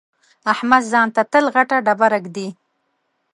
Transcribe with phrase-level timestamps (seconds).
[0.53, 2.47] احمد ځان ته تل غټه ډبره اېږدي.